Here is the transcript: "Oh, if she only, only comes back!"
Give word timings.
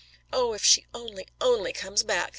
"Oh, 0.33 0.53
if 0.53 0.63
she 0.65 0.87
only, 0.95 1.27
only 1.41 1.73
comes 1.73 2.01
back!" 2.01 2.29